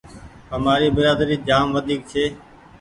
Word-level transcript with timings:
همآري 0.51 0.87
برآدري 0.97 1.35
جآم 1.47 1.67
وڍيڪ 1.75 2.01
ڇي۔ 2.11 2.25